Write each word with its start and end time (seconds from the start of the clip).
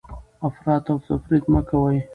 افراط 0.47 0.85
او 0.91 0.97
تفریط 1.07 1.45
مه 1.53 1.61
کوئ. 1.69 1.97